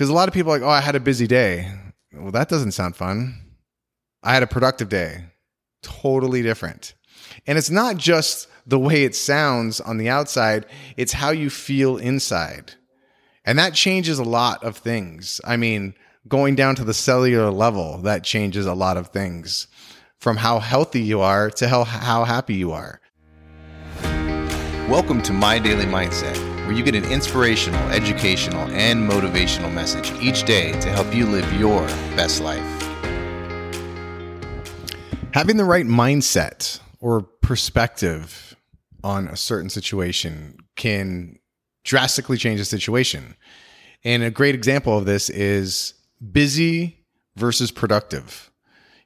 Because 0.00 0.08
a 0.08 0.14
lot 0.14 0.28
of 0.28 0.32
people 0.32 0.50
are 0.50 0.58
like, 0.58 0.66
oh, 0.66 0.70
I 0.70 0.80
had 0.80 0.96
a 0.96 0.98
busy 0.98 1.26
day. 1.26 1.70
Well, 2.14 2.32
that 2.32 2.48
doesn't 2.48 2.72
sound 2.72 2.96
fun. 2.96 3.38
I 4.22 4.32
had 4.32 4.42
a 4.42 4.46
productive 4.46 4.88
day. 4.88 5.26
Totally 5.82 6.40
different. 6.40 6.94
And 7.46 7.58
it's 7.58 7.68
not 7.68 7.98
just 7.98 8.48
the 8.66 8.78
way 8.78 9.04
it 9.04 9.14
sounds 9.14 9.78
on 9.78 9.98
the 9.98 10.08
outside, 10.08 10.64
it's 10.96 11.12
how 11.12 11.32
you 11.32 11.50
feel 11.50 11.98
inside. 11.98 12.72
And 13.44 13.58
that 13.58 13.74
changes 13.74 14.18
a 14.18 14.24
lot 14.24 14.64
of 14.64 14.78
things. 14.78 15.38
I 15.44 15.58
mean, 15.58 15.92
going 16.26 16.54
down 16.54 16.76
to 16.76 16.84
the 16.84 16.94
cellular 16.94 17.50
level, 17.50 17.98
that 17.98 18.24
changes 18.24 18.64
a 18.64 18.72
lot 18.72 18.96
of 18.96 19.08
things 19.08 19.66
from 20.16 20.38
how 20.38 20.60
healthy 20.60 21.02
you 21.02 21.20
are 21.20 21.50
to 21.50 21.68
how, 21.68 21.84
how 21.84 22.24
happy 22.24 22.54
you 22.54 22.72
are. 22.72 23.02
Welcome 24.90 25.22
to 25.22 25.32
My 25.32 25.60
Daily 25.60 25.84
Mindset, 25.84 26.36
where 26.66 26.72
you 26.72 26.82
get 26.82 26.96
an 26.96 27.04
inspirational, 27.04 27.80
educational, 27.90 28.62
and 28.72 29.08
motivational 29.08 29.72
message 29.72 30.10
each 30.20 30.42
day 30.42 30.72
to 30.80 30.88
help 30.88 31.14
you 31.14 31.26
live 31.26 31.50
your 31.52 31.86
best 32.16 32.40
life. 32.40 32.60
Having 35.32 35.58
the 35.58 35.64
right 35.64 35.86
mindset 35.86 36.80
or 36.98 37.22
perspective 37.22 38.56
on 39.04 39.28
a 39.28 39.36
certain 39.36 39.70
situation 39.70 40.56
can 40.74 41.38
drastically 41.84 42.36
change 42.36 42.58
a 42.58 42.64
situation. 42.64 43.36
And 44.02 44.24
a 44.24 44.30
great 44.32 44.56
example 44.56 44.98
of 44.98 45.04
this 45.04 45.30
is 45.30 45.94
busy 46.32 47.06
versus 47.36 47.70
productive. 47.70 48.50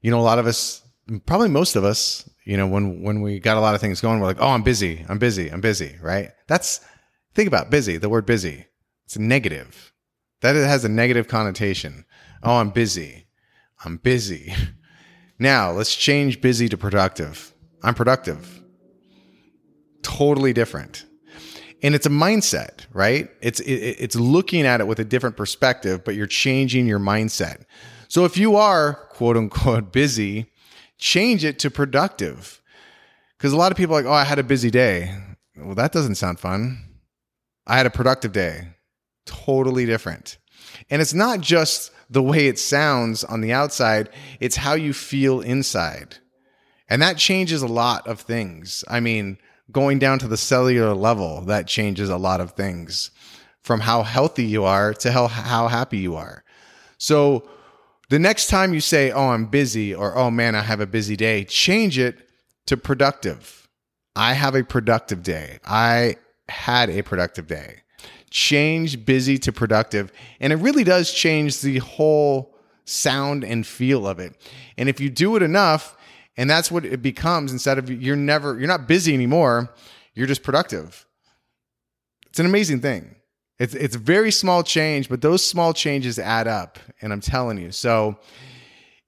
You 0.00 0.10
know, 0.10 0.18
a 0.18 0.22
lot 0.22 0.38
of 0.38 0.46
us, 0.46 0.80
probably 1.26 1.50
most 1.50 1.76
of 1.76 1.84
us, 1.84 2.26
you 2.44 2.56
know, 2.56 2.66
when 2.66 3.02
when 3.02 3.22
we 3.22 3.40
got 3.40 3.56
a 3.56 3.60
lot 3.60 3.74
of 3.74 3.80
things 3.80 4.00
going, 4.00 4.20
we're 4.20 4.26
like, 4.26 4.40
"Oh, 4.40 4.50
I'm 4.50 4.62
busy. 4.62 5.04
I'm 5.08 5.18
busy. 5.18 5.50
I'm 5.50 5.60
busy." 5.60 5.96
Right? 6.00 6.30
That's 6.46 6.80
think 7.34 7.48
about 7.48 7.70
busy. 7.70 7.96
The 7.96 8.08
word 8.08 8.26
busy. 8.26 8.66
It's 9.06 9.18
negative. 9.18 9.92
That 10.40 10.56
it 10.56 10.66
has 10.66 10.84
a 10.84 10.88
negative 10.88 11.28
connotation. 11.28 12.04
Oh, 12.42 12.56
I'm 12.56 12.70
busy. 12.70 13.26
I'm 13.84 13.96
busy. 13.96 14.54
Now, 15.38 15.72
let's 15.72 15.94
change 15.94 16.40
busy 16.40 16.68
to 16.68 16.76
productive. 16.76 17.52
I'm 17.82 17.94
productive. 17.94 18.62
Totally 20.02 20.52
different. 20.52 21.04
And 21.82 21.94
it's 21.94 22.06
a 22.06 22.10
mindset, 22.10 22.86
right? 22.92 23.28
It's 23.42 23.60
it, 23.60 23.72
it's 23.72 24.16
looking 24.16 24.64
at 24.64 24.80
it 24.80 24.86
with 24.86 25.00
a 25.00 25.04
different 25.04 25.36
perspective, 25.36 26.04
but 26.04 26.14
you're 26.14 26.26
changing 26.26 26.86
your 26.86 27.00
mindset. 27.00 27.64
So 28.08 28.24
if 28.24 28.36
you 28.36 28.56
are 28.56 28.94
quote 29.10 29.36
unquote 29.36 29.92
busy, 29.92 30.50
change 31.04 31.44
it 31.44 31.58
to 31.58 31.70
productive. 31.70 32.62
Because 33.36 33.52
a 33.52 33.58
lot 33.58 33.70
of 33.70 33.76
people 33.76 33.94
are 33.94 34.00
like, 34.00 34.10
oh, 34.10 34.14
I 34.14 34.24
had 34.24 34.38
a 34.38 34.42
busy 34.42 34.70
day. 34.70 35.14
Well, 35.54 35.74
that 35.74 35.92
doesn't 35.92 36.14
sound 36.14 36.40
fun. 36.40 36.82
I 37.66 37.76
had 37.76 37.84
a 37.84 37.90
productive 37.90 38.32
day. 38.32 38.68
Totally 39.26 39.84
different. 39.84 40.38
And 40.88 41.02
it's 41.02 41.12
not 41.12 41.42
just 41.42 41.90
the 42.08 42.22
way 42.22 42.46
it 42.46 42.58
sounds 42.58 43.22
on 43.22 43.42
the 43.42 43.52
outside, 43.52 44.08
it's 44.40 44.56
how 44.56 44.72
you 44.74 44.94
feel 44.94 45.42
inside. 45.42 46.16
And 46.88 47.02
that 47.02 47.18
changes 47.18 47.60
a 47.60 47.66
lot 47.66 48.06
of 48.06 48.20
things. 48.20 48.82
I 48.88 49.00
mean, 49.00 49.36
going 49.70 49.98
down 49.98 50.18
to 50.20 50.28
the 50.28 50.38
cellular 50.38 50.94
level, 50.94 51.42
that 51.42 51.66
changes 51.66 52.08
a 52.08 52.16
lot 52.16 52.40
of 52.40 52.52
things 52.52 53.10
from 53.60 53.80
how 53.80 54.04
healthy 54.04 54.44
you 54.44 54.64
are 54.64 54.94
to 54.94 55.12
how, 55.12 55.26
how 55.26 55.68
happy 55.68 55.98
you 55.98 56.16
are. 56.16 56.44
So 56.96 57.46
the 58.14 58.20
next 58.20 58.46
time 58.46 58.72
you 58.72 58.80
say, 58.80 59.10
Oh, 59.10 59.30
I'm 59.30 59.46
busy, 59.46 59.92
or 59.92 60.16
Oh 60.16 60.30
man, 60.30 60.54
I 60.54 60.62
have 60.62 60.78
a 60.78 60.86
busy 60.86 61.16
day, 61.16 61.42
change 61.42 61.98
it 61.98 62.28
to 62.66 62.76
productive. 62.76 63.68
I 64.14 64.34
have 64.34 64.54
a 64.54 64.62
productive 64.62 65.24
day. 65.24 65.58
I 65.64 66.14
had 66.48 66.90
a 66.90 67.02
productive 67.02 67.48
day. 67.48 67.82
Change 68.30 69.04
busy 69.04 69.36
to 69.38 69.52
productive. 69.52 70.12
And 70.38 70.52
it 70.52 70.56
really 70.56 70.84
does 70.84 71.12
change 71.12 71.60
the 71.60 71.78
whole 71.78 72.56
sound 72.84 73.42
and 73.42 73.66
feel 73.66 74.06
of 74.06 74.20
it. 74.20 74.40
And 74.78 74.88
if 74.88 75.00
you 75.00 75.10
do 75.10 75.34
it 75.34 75.42
enough, 75.42 75.96
and 76.36 76.48
that's 76.48 76.70
what 76.70 76.84
it 76.84 77.02
becomes 77.02 77.50
instead 77.50 77.78
of 77.78 77.90
you're 77.90 78.14
never, 78.14 78.56
you're 78.56 78.68
not 78.68 78.86
busy 78.86 79.12
anymore, 79.12 79.74
you're 80.14 80.28
just 80.28 80.44
productive. 80.44 81.04
It's 82.28 82.38
an 82.38 82.46
amazing 82.46 82.80
thing. 82.80 83.16
It's 83.58 83.74
it's 83.74 83.96
a 83.96 84.00
very 84.00 84.32
small 84.32 84.62
change, 84.62 85.08
but 85.08 85.20
those 85.22 85.44
small 85.44 85.72
changes 85.72 86.18
add 86.18 86.48
up, 86.48 86.78
and 87.00 87.12
I'm 87.12 87.20
telling 87.20 87.58
you. 87.58 87.70
So 87.70 88.18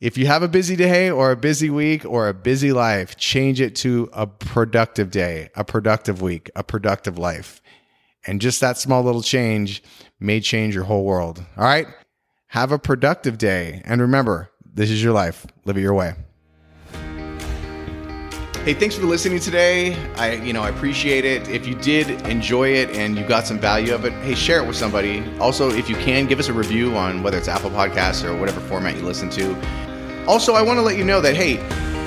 if 0.00 0.18
you 0.18 0.26
have 0.26 0.42
a 0.42 0.48
busy 0.48 0.76
day 0.76 1.10
or 1.10 1.30
a 1.30 1.36
busy 1.36 1.70
week 1.70 2.04
or 2.04 2.28
a 2.28 2.34
busy 2.34 2.72
life, 2.72 3.16
change 3.16 3.60
it 3.60 3.74
to 3.76 4.10
a 4.12 4.26
productive 4.26 5.10
day, 5.10 5.48
a 5.56 5.64
productive 5.64 6.20
week, 6.20 6.50
a 6.54 6.62
productive 6.62 7.18
life. 7.18 7.62
And 8.26 8.40
just 8.40 8.60
that 8.60 8.76
small 8.76 9.02
little 9.02 9.22
change 9.22 9.82
may 10.20 10.40
change 10.40 10.74
your 10.74 10.84
whole 10.84 11.04
world. 11.04 11.44
All 11.56 11.64
right? 11.64 11.86
Have 12.48 12.72
a 12.72 12.78
productive 12.78 13.38
day. 13.38 13.82
And 13.84 14.00
remember, 14.00 14.50
this 14.64 14.90
is 14.90 15.02
your 15.02 15.12
life. 15.12 15.46
Live 15.64 15.78
it 15.78 15.82
your 15.82 15.94
way. 15.94 16.14
Hey, 18.66 18.74
thanks 18.74 18.96
for 18.96 19.06
listening 19.06 19.38
today. 19.38 19.94
I, 20.16 20.32
you 20.32 20.52
know, 20.52 20.60
I 20.60 20.70
appreciate 20.70 21.24
it. 21.24 21.48
If 21.48 21.68
you 21.68 21.76
did 21.76 22.10
enjoy 22.26 22.70
it 22.70 22.90
and 22.96 23.16
you 23.16 23.24
got 23.24 23.46
some 23.46 23.60
value 23.60 23.94
of 23.94 24.04
it, 24.04 24.12
hey, 24.24 24.34
share 24.34 24.60
it 24.60 24.66
with 24.66 24.74
somebody. 24.74 25.22
Also, 25.38 25.70
if 25.70 25.88
you 25.88 25.94
can, 25.94 26.26
give 26.26 26.40
us 26.40 26.48
a 26.48 26.52
review 26.52 26.96
on 26.96 27.22
whether 27.22 27.38
it's 27.38 27.46
Apple 27.46 27.70
Podcasts 27.70 28.24
or 28.24 28.36
whatever 28.36 28.58
format 28.58 28.96
you 28.96 29.02
listen 29.02 29.30
to. 29.30 29.56
Also, 30.26 30.54
I 30.54 30.62
want 30.62 30.78
to 30.78 30.82
let 30.82 30.98
you 30.98 31.04
know 31.04 31.20
that 31.20 31.36
hey, 31.36 31.58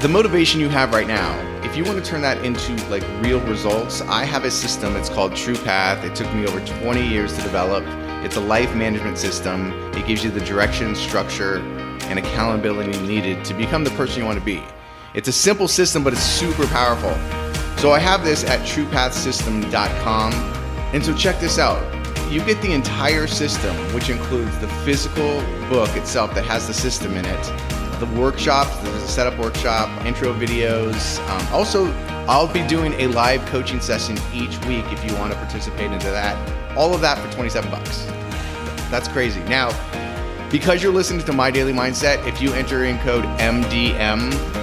the 0.00 0.08
motivation 0.08 0.58
you 0.58 0.68
have 0.68 0.92
right 0.92 1.06
now, 1.06 1.38
if 1.62 1.76
you 1.76 1.84
want 1.84 2.04
to 2.04 2.10
turn 2.10 2.20
that 2.22 2.44
into 2.44 2.74
like 2.88 3.04
real 3.22 3.38
results, 3.42 4.00
I 4.00 4.24
have 4.24 4.44
a 4.44 4.50
system. 4.50 4.96
It's 4.96 5.08
called 5.08 5.36
True 5.36 5.54
Path. 5.54 6.04
It 6.04 6.16
took 6.16 6.34
me 6.34 6.48
over 6.48 6.58
20 6.82 7.06
years 7.06 7.32
to 7.36 7.42
develop. 7.42 7.84
It's 8.24 8.34
a 8.34 8.40
life 8.40 8.74
management 8.74 9.18
system. 9.18 9.70
It 9.94 10.04
gives 10.04 10.24
you 10.24 10.32
the 10.32 10.40
direction, 10.40 10.96
structure, 10.96 11.58
and 12.08 12.18
accountability 12.18 13.00
needed 13.02 13.44
to 13.44 13.54
become 13.54 13.84
the 13.84 13.90
person 13.90 14.18
you 14.18 14.26
want 14.26 14.40
to 14.40 14.44
be. 14.44 14.60
It's 15.12 15.26
a 15.26 15.32
simple 15.32 15.66
system, 15.66 16.04
but 16.04 16.12
it's 16.12 16.22
super 16.22 16.66
powerful. 16.68 17.12
So 17.78 17.90
I 17.90 17.98
have 17.98 18.24
this 18.24 18.44
at 18.44 18.60
truepathsystem.com. 18.60 20.32
And 20.92 21.04
so 21.04 21.14
check 21.14 21.40
this 21.40 21.58
out. 21.58 21.82
You 22.30 22.44
get 22.44 22.62
the 22.62 22.72
entire 22.72 23.26
system, 23.26 23.74
which 23.92 24.08
includes 24.08 24.56
the 24.58 24.68
physical 24.84 25.40
book 25.68 25.96
itself 25.96 26.32
that 26.34 26.44
has 26.44 26.68
the 26.68 26.74
system 26.74 27.16
in 27.16 27.24
it, 27.24 27.42
the 27.98 28.06
workshops, 28.18 28.76
there's 28.78 29.02
a 29.02 29.08
setup 29.08 29.36
workshop, 29.36 29.88
intro 30.06 30.32
videos. 30.32 31.18
Um, 31.28 31.52
also, 31.52 31.92
I'll 32.28 32.50
be 32.50 32.64
doing 32.68 32.92
a 32.94 33.08
live 33.08 33.44
coaching 33.46 33.80
session 33.80 34.16
each 34.32 34.64
week 34.66 34.84
if 34.92 35.04
you 35.04 35.16
want 35.18 35.32
to 35.32 35.38
participate 35.38 35.90
into 35.90 36.06
that. 36.06 36.36
All 36.76 36.94
of 36.94 37.00
that 37.00 37.18
for 37.18 37.30
27 37.34 37.68
bucks. 37.68 38.06
That's 38.90 39.08
crazy. 39.08 39.40
Now, 39.44 39.70
because 40.50 40.82
you're 40.82 40.92
listening 40.92 41.24
to 41.26 41.32
My 41.32 41.50
Daily 41.50 41.72
Mindset, 41.72 42.24
if 42.26 42.40
you 42.40 42.52
enter 42.54 42.84
in 42.84 42.98
code 43.00 43.24
MDM, 43.38 44.59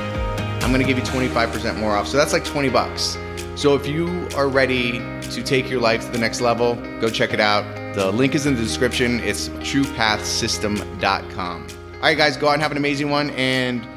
I'm 0.62 0.72
going 0.72 0.82
to 0.82 0.88
give 0.88 0.98
you 0.98 1.04
25% 1.04 1.78
more 1.80 1.96
off. 1.96 2.08
So 2.08 2.18
that's 2.18 2.34
like 2.34 2.44
20 2.44 2.70
bucks. 2.70 3.18
So 3.56 3.76
if 3.76 3.86
you 3.88 4.28
are 4.36 4.48
ready 4.48 5.00
to 5.22 5.44
take 5.44 5.70
your 5.70 5.82
life 5.82 6.06
to 6.06 6.12
the 6.12 6.20
next 6.20 6.42
level, 6.42 6.76
go 7.00 7.10
check 7.10 7.34
it 7.34 7.40
out. 7.40 7.64
The 7.96 8.12
link 8.12 8.36
is 8.36 8.46
in 8.46 8.54
the 8.56 8.62
description. 8.62 9.20
It's 9.22 9.50
truepathsystem.com. 9.50 11.68
All 11.96 12.02
right, 12.02 12.16
guys, 12.16 12.38
go 12.38 12.50
out 12.50 12.54
and 12.54 12.62
have 12.62 12.70
an 12.72 12.78
amazing 12.78 13.10
one. 13.10 13.32
And 13.32 13.88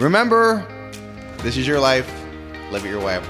remember, 0.00 0.66
this 1.38 1.58
is 1.58 1.66
your 1.66 1.80
life. 1.80 2.10
Live 2.70 2.86
it 2.86 2.88
your 2.88 3.04
way. 3.04 3.20